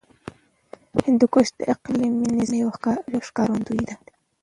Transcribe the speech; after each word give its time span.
هندوکش 1.05 1.47
د 1.57 1.59
اقلیمي 1.73 2.25
نظام 2.37 2.57
یو 3.13 3.21
ښکارندوی 3.27 3.81
دی. 3.87 3.95